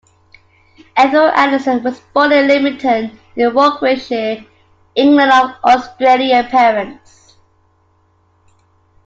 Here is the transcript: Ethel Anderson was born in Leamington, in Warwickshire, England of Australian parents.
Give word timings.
Ethel 0.97 1.27
Anderson 1.35 1.83
was 1.83 1.99
born 2.11 2.31
in 2.31 2.47
Leamington, 2.47 3.19
in 3.35 3.53
Warwickshire, 3.53 4.43
England 4.95 5.31
of 5.31 5.51
Australian 5.63 6.47
parents. 6.47 7.35